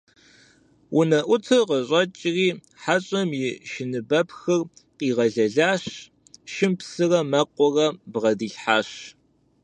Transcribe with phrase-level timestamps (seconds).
[0.99, 2.47] Унэӏутыр къыщӀэкӀри
[2.81, 4.61] хьэщӏэм и шыныбэпхыр
[4.97, 5.85] къигъэлэлащ,
[6.51, 8.89] шым псырэ мэкъурэ бгъэдилъхьащ.